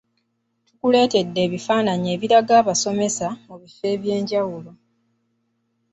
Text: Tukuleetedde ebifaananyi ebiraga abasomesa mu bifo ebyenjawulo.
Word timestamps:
Tukuleetedde 0.67 1.39
ebifaananyi 1.47 2.07
ebiraga 2.15 2.53
abasomesa 2.61 3.27
mu 3.47 3.55
bifo 3.61 3.85
ebyenjawulo. 3.95 4.71